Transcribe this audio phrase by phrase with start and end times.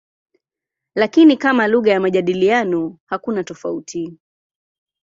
[0.95, 4.17] Lakini kama lugha ya majadiliano hakuna tofauti.